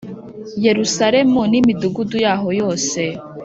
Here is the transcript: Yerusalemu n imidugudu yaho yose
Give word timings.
Yerusalemu 0.65 1.39
n 1.51 1.53
imidugudu 1.59 2.15
yaho 2.25 2.47
yose 2.61 3.01